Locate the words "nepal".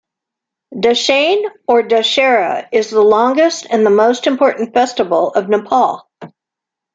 5.47-6.07